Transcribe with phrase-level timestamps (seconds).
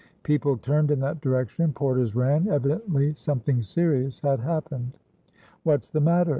[0.23, 4.97] People turned in that direction; porters ran; evidently, something serious had happened.
[5.61, 6.29] "What's the matter?"